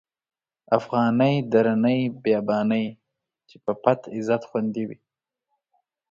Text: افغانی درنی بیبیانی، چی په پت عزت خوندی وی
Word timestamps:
افغانی 0.77 1.35
درنی 1.51 1.99
بیبیانی، 2.23 2.85
چی 3.47 3.55
په 3.63 3.71
پت 3.81 3.99
عزت 4.17 4.41
خوندی 4.49 4.83
وی 4.87 4.97